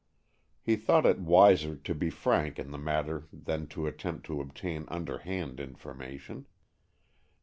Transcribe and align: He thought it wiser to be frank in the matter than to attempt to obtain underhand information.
He 0.63 0.77
thought 0.77 1.05
it 1.05 1.19
wiser 1.19 1.75
to 1.75 1.93
be 1.93 2.09
frank 2.09 2.57
in 2.57 2.71
the 2.71 2.79
matter 2.79 3.27
than 3.31 3.67
to 3.67 3.85
attempt 3.85 4.25
to 4.25 4.41
obtain 4.41 4.85
underhand 4.87 5.59
information. 5.59 6.47